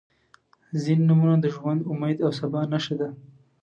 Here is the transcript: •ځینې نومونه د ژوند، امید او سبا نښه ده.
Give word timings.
•ځینې 0.81 1.03
نومونه 1.07 1.35
د 1.41 1.45
ژوند، 1.55 1.87
امید 1.91 2.17
او 2.25 2.31
سبا 2.39 2.61
نښه 2.71 2.95
ده. 2.99 3.09